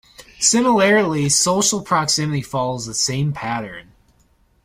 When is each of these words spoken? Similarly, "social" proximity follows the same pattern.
Similarly, 0.39 1.29
"social" 1.29 1.83
proximity 1.83 2.41
follows 2.41 2.87
the 2.87 2.93
same 2.95 3.33
pattern. 3.33 3.91